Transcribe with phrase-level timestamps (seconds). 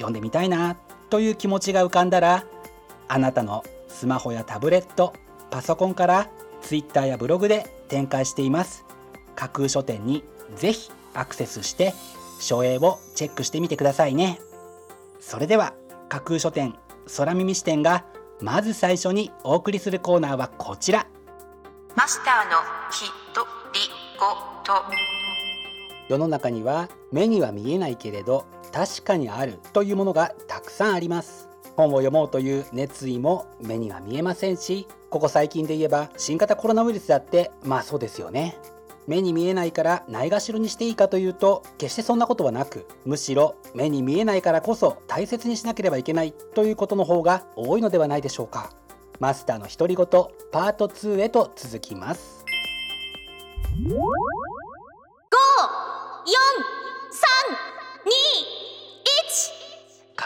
[0.00, 0.76] 読んでみたいな
[1.10, 2.44] という気持ちが浮かんだら
[3.08, 5.12] あなたのスマホやタブレット
[5.50, 6.30] パソコンから
[6.62, 8.84] Twitter やブログで展開しています。
[9.34, 10.24] 架空書店に
[10.56, 11.92] ぜひアクセスして
[12.38, 14.40] 書影をチェックしてみてくださいね。
[15.18, 15.74] それでは
[16.08, 16.74] 架空書店
[17.16, 18.04] 空耳視点が
[18.40, 21.06] まず最初にお送りするコーナーはこちら。
[21.96, 22.58] マスターの
[22.90, 23.80] ひとり
[24.18, 24.26] ご
[24.64, 24.84] と。
[26.08, 31.48] 世の中には目には見えないけれど確かにあるというものがたくさんあります。
[31.76, 38.58] 本を読もうという熱意も目には見えませんしここ最近で言えば新型コロナウイルスだってまあそうですよね。
[39.06, 48.70] 目に見えないからないがしろにしていいかというと決してそんなことはなくむしろ目に見えないからこそ大切にしなければいけないということの方が多いのではないでしょうか。
[49.18, 50.06] マスターの独り言
[50.52, 52.44] パート2へと続きます。
[56.26, 56.34] 四
[57.10, 57.30] 三
[58.06, 58.10] 二。
[58.46, 58.49] 一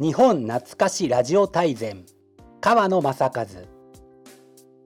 [0.00, 2.06] 日本懐かしラジオ大全。
[2.60, 3.46] 川野正和。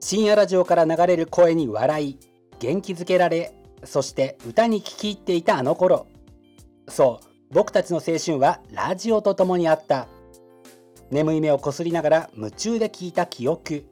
[0.00, 2.18] 深夜ラジオから流れる声に笑い
[2.58, 6.06] 元気づけられそして歌に聴き入っていたあの頃。
[6.88, 10.08] そう僕たちの青春はラジオと共にあった。
[11.10, 13.84] 眠い目をこすりながら夢中で聞いた記憶。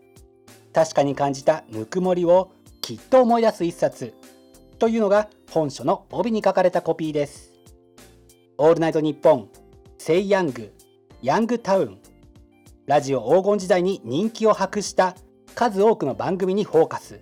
[0.73, 4.15] 確かに感じたぬくもりをきっと思い出す一冊。
[4.79, 7.53] というのが本書の帯に書かれたコピーです。
[8.57, 9.49] オールナイトニッポン、
[9.99, 10.73] セイヤング、
[11.23, 11.99] ヤングタウン、
[12.87, 15.15] ラジオ黄金時代に人気を博した
[15.55, 17.21] 数多くの番組にフォーカス。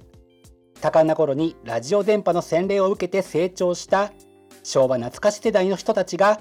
[0.81, 4.13] 多感な頃にラジオ電波の洗礼を受けて成長した
[4.63, 6.41] 昭和懐かし世代の人たちが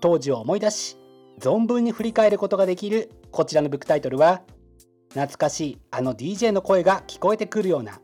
[0.00, 0.98] 当時を思い出し
[1.40, 4.42] 存分に振り返ることができるこちらのブックタイトルは
[5.10, 8.00] 懐かしいあの DJ の声が聞こえてくるような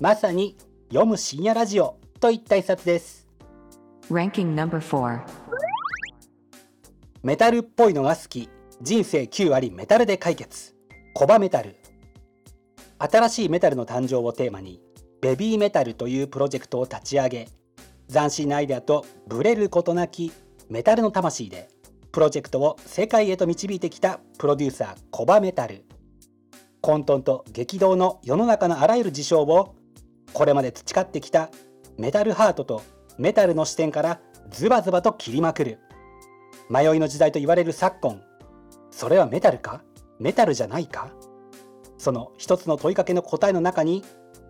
[0.00, 0.56] まさに
[0.88, 3.28] 読む深夜ラジオといった一冊です。
[7.22, 8.48] メタルっぽいのが好き。
[8.80, 10.74] 人生9割メタルで解決。
[11.12, 11.76] コバメタル。
[12.98, 14.80] 新しいメタルの誕生をテーマに
[15.20, 17.48] ベビーメタルというプロジェクトを立ち上げ
[18.10, 20.32] 斬新なアイデアとブレることなき
[20.70, 21.68] メタルの魂で
[22.10, 25.84] プロジェクトを世界へと導いてきたプロデューサーコバメタル。
[26.80, 29.74] 混沌と激動の世の中のあらゆる事象を
[30.32, 31.50] これまで培ってきた
[31.98, 32.82] メタルハートと
[33.18, 34.20] メタルの視点から
[34.50, 35.80] ズバズバと切りまくる。
[36.70, 38.22] 迷いの時代と言われる昨今
[38.92, 39.82] それはメタルか？
[40.20, 41.10] メタルじゃないか？
[41.98, 44.04] その一つの問いかけの答えの中に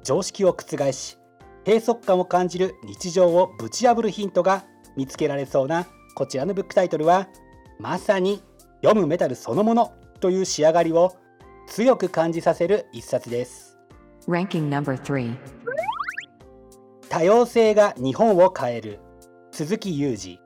[0.04, 1.16] 常識を覆し
[1.64, 4.64] 閉塞感を感じる日常をぶち破るヒントが
[4.96, 7.28] 見つけられそうなこちらのブックタイトルは
[7.78, 8.42] まさに
[8.82, 11.16] 読むメタルそのものという仕上がりを
[11.66, 13.78] 強く感じさせる一冊です。
[14.28, 15.36] Ranking number 3.
[17.08, 19.00] 多様性が日本を変える。
[19.52, 20.38] 鈴木雄二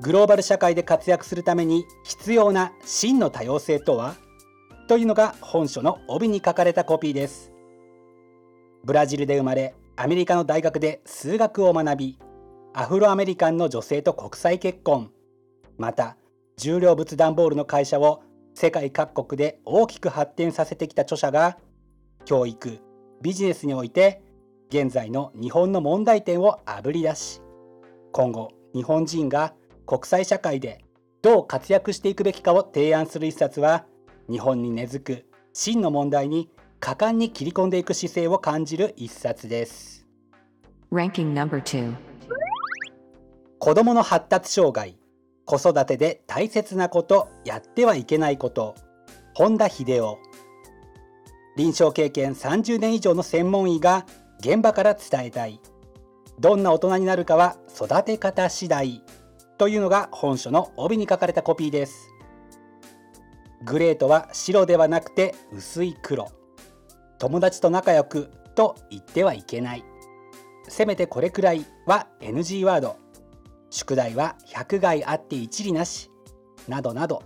[0.00, 4.14] グローバル社会で活躍するために必要な真の多様性とは？
[4.88, 7.52] というのが本書の帯に書かれたコピーです。
[8.82, 12.18] ブラジルで生まれアメリカの大学で数学を学び
[12.72, 15.10] アフロアメリカンの女性と国際結婚。
[15.76, 16.16] また
[16.56, 18.22] 重量物段ボールの会社を
[18.54, 21.58] 世界各国で大きく発展させてきた著者が
[22.24, 22.78] 教育
[23.20, 24.22] ビジネスにおいて
[24.70, 27.42] 現在の日本の問題点をあぶり出し
[28.12, 29.54] 今後日本人が
[29.90, 30.84] 国際社会で
[31.20, 33.86] どう活躍していくべきかを提案する一冊は
[34.30, 36.48] 日本に根付く真の問題に
[36.78, 40.06] 果敢に切り込んでいく姿勢を感じる一冊です。
[40.92, 41.92] Ranking number 2.
[43.58, 44.96] 子どもの発達障害
[45.44, 48.76] 子育てで大切なことやってはいけないこと
[49.34, 50.20] 本田秀夫
[51.56, 54.06] 臨床経験30年以上の専門医が
[54.38, 55.60] 現場から伝えたい。
[56.38, 59.02] どんな大人になるかは育て方次第
[59.60, 62.14] というのが本書の帯に書かれたコピーです。
[63.62, 66.28] グレートは白ではなくて薄い黒。
[67.18, 69.84] 友達と仲良くと言ってはいけない。
[70.66, 72.96] せめてこれくらいは NG ワード。
[73.68, 76.10] 宿題は百害あって一理なし。
[76.66, 77.22] などなど。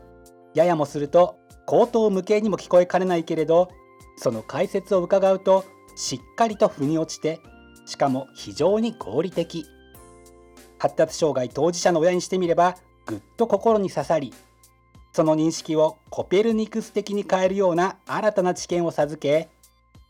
[0.54, 3.68] ややもすると口頭無形にも聞こえかねないけれど
[4.16, 5.64] その解説を伺うと
[5.94, 7.38] しっかりと腑に落ちて
[7.86, 9.64] しかも非常に合理的。
[10.84, 12.76] 発達障害当事者の親にしてみれば
[13.06, 14.34] ぐっと心に刺さり
[15.14, 19.48] その認識をコペルニクス的に変えるような新たな知見を授け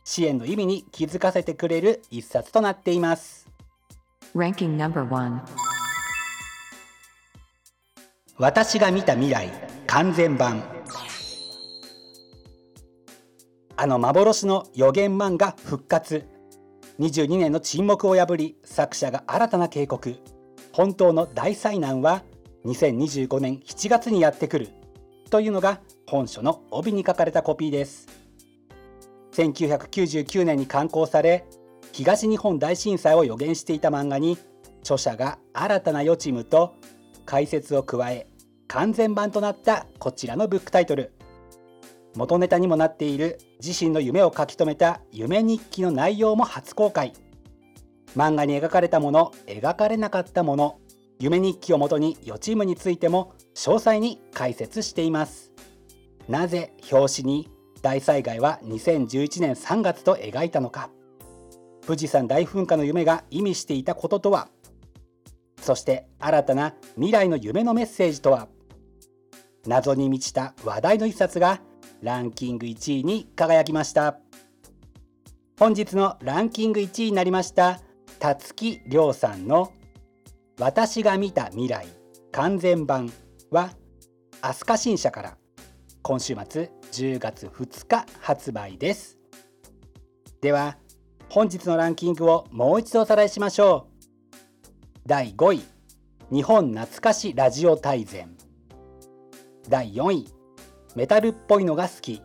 [0.03, 3.49] 支援の意味に気づかせてくれる一冊となっています。
[4.35, 5.43] Ranking number 1.
[8.39, 9.49] 私が見た未来
[9.87, 10.65] 完全版。
[13.77, 16.27] あの幻の予言漫画復活。
[16.99, 20.34] 22年の沈黙を破り作者が新たな警告
[20.75, 22.25] 本当の大災難は
[22.65, 24.71] 2025年7月にやってくる
[25.31, 25.79] というのが
[26.09, 28.09] 本書の帯に書かれたコピーです。
[29.35, 31.45] 1999年に刊行され
[31.93, 34.37] 東日本大震災を予言していた漫画に
[34.81, 36.75] 著者が新たな予知夢と
[37.25, 38.27] 解説を加え
[38.67, 41.13] 完全版となったこちらのブックタイトル。
[42.17, 47.13] 元ネタにもなっている自身の夢を書き留めた夢日記の内容も初公開。
[48.15, 50.79] 漫画に描かれたもの描かれなかったもの
[51.19, 55.53] 夢日記をもとに予知夢についても詳細に解説しています。
[56.29, 57.51] なぜ表紙に
[57.83, 60.91] 大災害は2011年3月と描いたのか。
[61.87, 64.49] 富士山大噴火の夢が意味していたこととは。
[65.61, 68.49] そして新たな未来の夢のメッセージとは。
[69.67, 71.61] 謎に満ちた話題の一冊が
[72.03, 74.19] ランキング1位に輝きました。
[75.57, 77.81] 本日のランキング1位になりました
[78.25, 79.71] 辰木亮さんの
[80.59, 81.87] 「私が見た未来
[82.33, 83.13] 完全版」
[83.53, 83.75] は
[84.41, 85.37] 飛鳥新社から
[86.01, 89.19] 今週末10月2日発売です。
[90.41, 90.79] では
[91.29, 94.09] 本日のランキングをもう一度おさらいしましょう。
[95.05, 95.63] 第5位
[96.33, 98.35] 日本懐かしラジオ大全。
[99.69, 100.29] 第4位
[100.97, 102.23] メタルっぽいのが好き。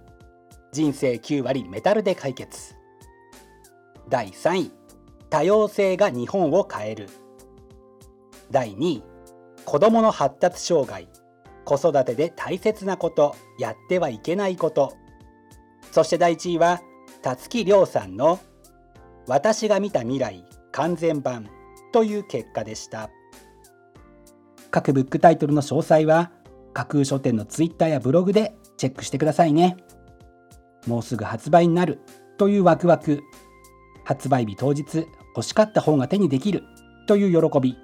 [0.71, 2.73] 人生9割メタルで解決。
[4.07, 4.78] 第3位
[5.29, 7.09] 多様性が日本を変える。
[8.51, 9.03] 第2位
[9.65, 11.07] 子どもの発達障害。
[11.65, 13.35] 子育てで大切なこと。
[13.59, 14.93] やってはいけないこと。
[15.91, 16.81] そして第1位は
[17.21, 18.39] 辰木亮さんの
[19.27, 21.47] 「私が見た未来完全版」
[21.91, 23.09] という結果でした。
[24.71, 26.31] 各ブックタイトルの詳細は
[26.73, 29.77] 架空書店のツイッターやブログでチェックしてくださいね。
[30.87, 31.99] もうすぐ発売になる。
[32.37, 33.21] というワクワク。
[34.05, 35.05] 発売日当日
[35.39, 36.63] 欲しかった本が手にできる。
[37.07, 37.77] という喜び。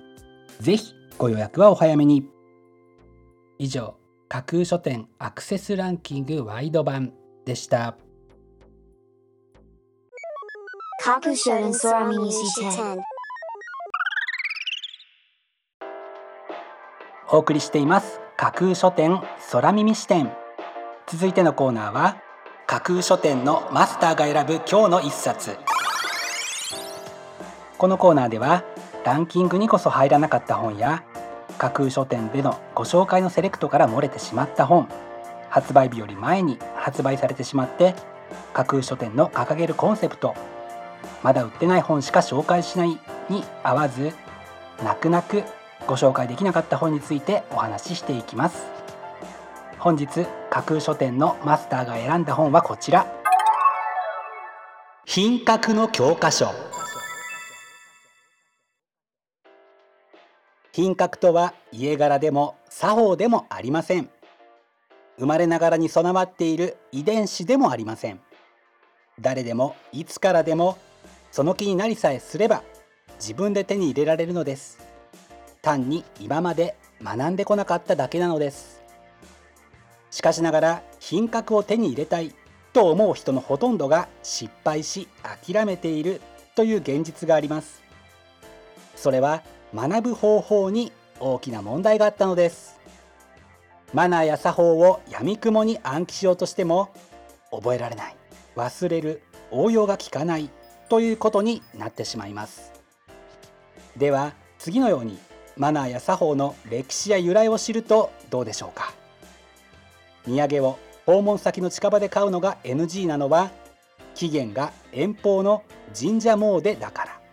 [0.60, 2.28] ぜひご予約はお早めに。
[3.58, 3.96] 以上
[4.28, 7.14] 架空書店アクセスランキングワイド版
[7.46, 7.96] でした。
[11.02, 12.98] 架空書店空耳視点
[17.32, 18.20] お送りしています。
[18.36, 19.22] 架空書店
[19.52, 20.30] 空耳視点
[21.08, 22.18] 続いてのコーナーは
[22.68, 25.58] 架空書店のマスターが選ぶ今日の一冊
[27.86, 28.63] このコーナーでは
[29.06, 31.04] ランキングにこそ入らなかった本や
[31.60, 34.89] 架空書店でのご紹介のセレクトから漏れてしまった本
[35.51, 37.94] 発売日より前に発売されてしまって
[38.54, 40.34] 架空書店の掲げるコンセプト
[41.22, 43.00] まだ売ってない本しか紹介しない
[43.30, 44.13] に合わず
[44.84, 45.44] 泣く泣く
[45.86, 48.65] ご紹介できなかった本についてお話ししていきます。
[49.77, 53.06] 本日架空書店のマスターが選んだ本はこちら。
[55.06, 56.75] 品格の教科書。
[60.75, 64.10] 品格とは家柄でも作法でもありません。
[65.17, 68.20] 生まれながらに備わっている遺伝子でもありません。
[69.22, 70.77] 誰でもいつからでも
[71.32, 72.62] その気になりさえすれば
[73.22, 74.79] 自分で手に入れられるのです。
[75.62, 78.84] 単に今まで学んでこなかっただけなのです。
[80.12, 82.36] しかしながら品格を手に入れたい
[82.74, 86.20] と思う人のほとんどが失敗し諦めている
[86.53, 87.82] という現実があります。
[88.98, 89.41] それは
[89.75, 92.79] 学ぶ方法に大きな問題があったのです。
[93.94, 96.94] マナーや作法をやみくもに暗記しようとしても
[97.51, 98.15] 覚えられない。
[98.55, 100.50] 忘れる応用が効かない
[100.88, 102.72] ということになってしまいます。
[103.98, 105.20] では次のように
[105.58, 108.94] マナーや作法の歴史や由来を知るとどうでしょうか。
[110.25, 113.51] 土産を訪問先の近場で買うのが NG なのは
[114.15, 115.63] 起源が遠方の
[115.94, 117.25] 神社詣だから。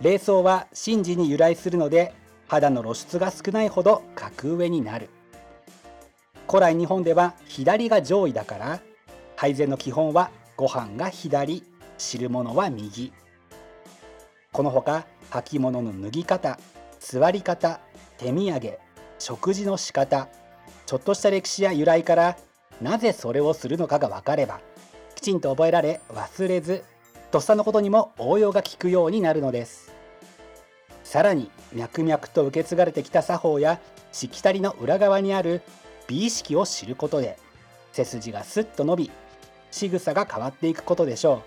[0.00, 2.14] 霊装は神事に由来するので
[2.48, 5.10] 肌の露出が少ないほど格上になる。
[6.48, 8.80] 古来日本では左が上位だから
[9.36, 11.62] 配膳の基本はご飯が左
[11.98, 13.12] 汁物は右。
[14.52, 16.58] このほか履物の脱ぎ方
[16.98, 17.80] 座り方
[18.16, 18.78] 手土産
[19.18, 20.28] 食事の仕方
[20.86, 22.36] ちょっとした歴史や由来から
[22.80, 24.60] なぜそれをするのかが分かれば
[25.14, 26.84] きちんと覚えられ忘れず
[27.30, 29.92] とっさのことにも応用が効くようになるのです。
[31.04, 33.80] さらに脈々と受け継がれてきた作法や
[34.12, 35.62] しきたりの裏側にある
[36.08, 37.38] 美意識を知ることで
[37.92, 39.10] 背筋がスッと伸び
[39.70, 41.42] 仕草が変わっていくことでしょ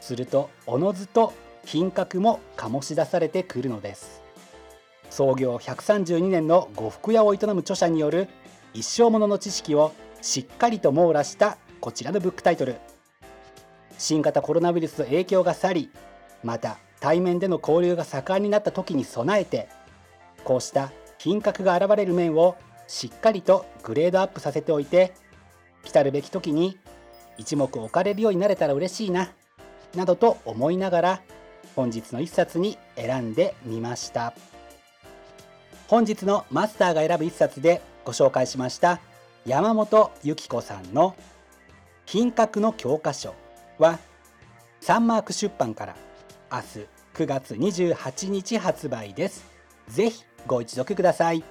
[0.00, 0.04] う。
[0.04, 1.32] するとおのずと
[1.64, 4.22] 品格も醸し出されてくるのです。
[5.10, 8.28] 創業132年の呉服屋を営む著者による
[8.74, 12.76] 一生ものの知識をしっかりと網羅したこちらのブックタイトル。
[13.98, 15.90] 新型コロナウイルスの影響が去り
[16.42, 19.68] また対面での交流が盛んになった時に備えて
[20.44, 25.12] こうした品格が現れる面をしっかりとグレードアップさせておいて
[25.84, 26.78] 来たるべき時に
[27.36, 29.30] 一目置かれるようになれたら嬉しいな
[29.94, 31.22] などと思いながら
[31.76, 34.34] 本日の一冊に選んでみました。
[35.88, 39.00] 本日のマスターが選ぶ一冊でご紹介しました
[39.46, 41.16] 山本由紀子さんの
[42.04, 43.34] 「品格の教科書」
[43.78, 43.98] は
[44.80, 45.96] サンマーク出版から
[46.50, 46.64] 明日
[47.14, 49.44] 9月28日発売です。
[49.88, 51.42] ぜひご一読ください。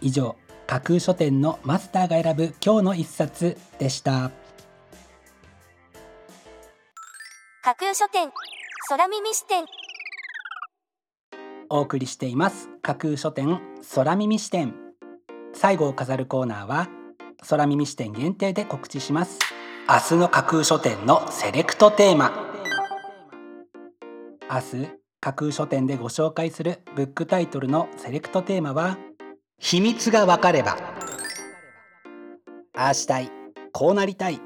[0.00, 4.30] 以上架空書店のマスターが選ぶ今日の一冊でした。
[7.62, 8.30] 架空書店
[8.88, 9.64] 空耳視点。
[11.68, 12.68] お送りしています。
[12.82, 13.60] 架空書店
[13.94, 14.86] 空耳視点。
[15.56, 16.88] 最後を飾るコーナーは
[17.48, 19.38] 空耳視点限定で告知します
[19.88, 22.32] 明日の架空書店のセレクトテーマ。
[24.50, 24.88] 明日
[25.20, 28.98] 架空書店でご紹介するブックタイトルのセレクトテーマは
[29.60, 30.76] 秘密がわかれば。
[32.76, 33.30] ああしたい
[33.72, 34.40] こうなりたい。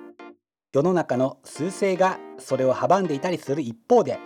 [0.74, 4.18] 世の中の数勢がそれを阻んでいたりする一方で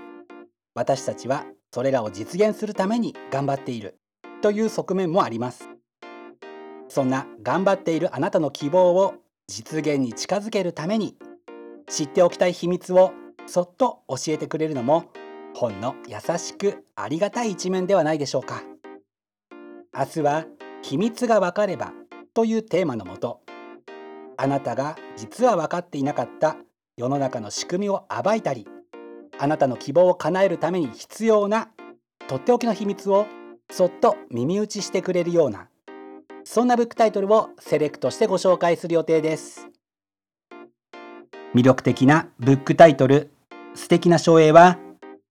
[0.74, 4.00] 私たちはそれらを実現するために頑張っている。
[4.42, 5.68] という側面もあります。
[6.88, 9.14] そんな頑張っているあなたの希望を
[9.48, 11.16] 実現に近づけるために
[11.88, 13.12] 知っておきたい秘密を
[13.46, 15.04] そっと教えてくれるのも
[15.54, 18.62] 本の優しくありがたい一面ではないでしょうか。
[19.96, 20.44] 明日は
[20.82, 21.92] 秘密がわかれば
[22.34, 23.42] というテーマのもと
[24.36, 26.56] あなたが実は分かっていなかった
[26.96, 28.66] 世の中の仕組みを暴いたり
[29.38, 31.68] あなたの希望を叶えるために必要な
[32.26, 33.26] とっておきの秘密を
[33.70, 35.68] そっと耳打ちしてくれるような
[36.44, 39.68] そんなブックタイトルをセレクトしてご紹介する予定です。
[41.54, 43.30] 魅力的なブックタイトル
[43.74, 44.78] 素敵な書影は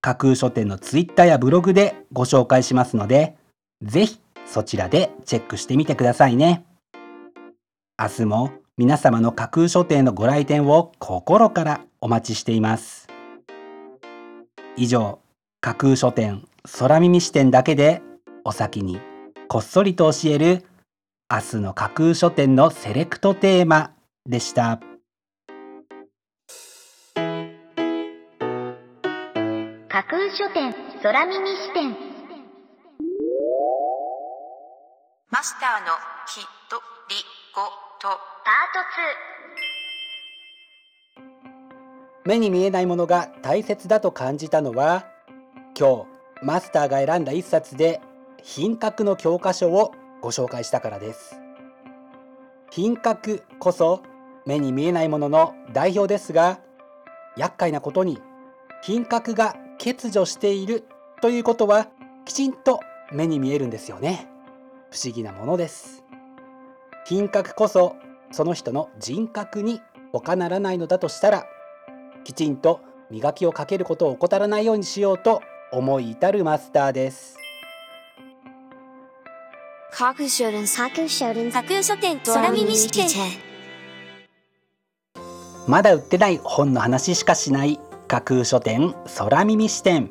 [0.00, 3.36] 架空書店のツイッターやブログでご紹介しますので
[3.82, 6.64] ぜひそちらでチェックしてみてくださいね。
[8.00, 13.08] 明日も皆様の架空書店のご来店を心からお待ちしています。
[14.76, 15.20] 以上
[15.60, 16.42] 架空書店
[16.80, 18.02] 空耳視点だけで
[18.44, 19.00] お先に
[19.48, 20.64] こっそりと教える
[21.32, 23.92] 明日の架空書店のセレクトテーマ
[24.26, 24.78] でした。
[29.88, 31.96] 架空書店空耳視点。
[35.30, 35.94] マスターの
[36.26, 36.76] ひと
[37.08, 37.16] り
[37.54, 37.62] ご
[38.06, 38.08] と。
[38.44, 38.64] パー
[42.24, 45.06] ト目に見えないものが大切だと感じたのは
[45.78, 46.04] 今
[46.40, 48.02] 日マスターが選んだ一冊で
[48.42, 51.38] 品格の教科書をご紹介したからです。
[52.70, 54.02] 品格こそ
[54.46, 56.60] 目に見えないものの代表ですが
[57.36, 58.18] 厄介なことに
[58.82, 60.84] 品格が欠如している
[61.20, 61.88] ということは
[62.24, 62.80] きちんと
[63.12, 64.26] 目に見えるんですよね。
[64.90, 66.04] 不思議なものです。
[67.04, 67.94] 品格こそ
[68.32, 71.44] その人の人格に他ならないのだとしたら
[72.24, 77.43] きちんと磨きをかけることを怠らないようにしようと思い至るマスターです。
[79.96, 83.08] 架空書店架空書店架空書店空耳視点
[85.68, 90.10] まだ売ってない本の話しかしない架空書店空耳視点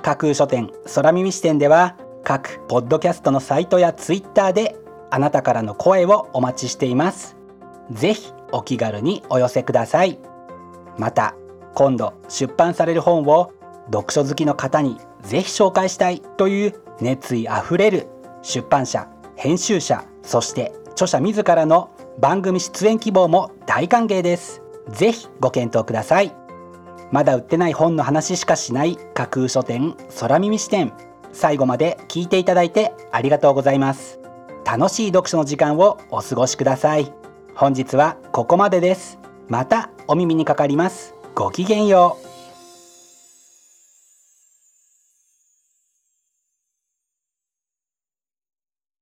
[0.00, 4.76] 架空書店空耳視点では各ポッドキャストのサイトやツイッターで
[5.10, 7.36] あなたからの声をお待ちしています
[7.90, 10.20] ぜひお気軽にお寄せください
[10.98, 11.34] また
[11.74, 13.52] 今度出版される本を
[13.86, 18.06] 読書好きの方にぜひ紹介したいという熱意あふれる
[18.42, 24.62] 出版社編集者そして著者自らの番組出演希望も大歓迎です。
[24.88, 26.34] ぜひご検討ください。
[27.12, 30.92] まだ売ってない本の話しかしない架空書店空耳視点。
[31.32, 34.18] 最後まで聞いていただいてありがとうございます。
[34.64, 37.12] 楽しい読書の時間をお過ごしください。
[37.54, 39.18] 本日はここまでです。
[39.48, 41.14] またお耳にかかります。
[41.34, 42.25] ごきげんよう。